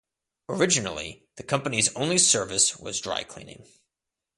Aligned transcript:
Originally, 0.49 1.27
the 1.35 1.43
company's 1.43 1.95
only 1.95 2.17
service 2.17 2.75
was 2.77 2.99
dry 2.99 3.21
cleaning. 3.23 3.67